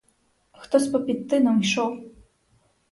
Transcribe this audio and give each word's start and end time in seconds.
Хтось 0.51 0.87
попід 0.87 1.29
тином 1.29 1.59
ішов. 1.61 2.03